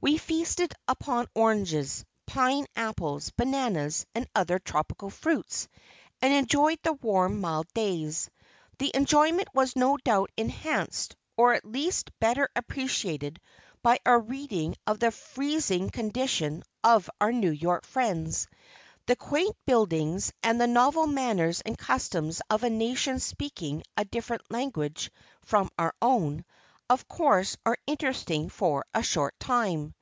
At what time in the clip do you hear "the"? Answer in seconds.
6.84-6.92, 8.78-8.92, 15.00-15.10, 19.06-19.16, 20.60-20.68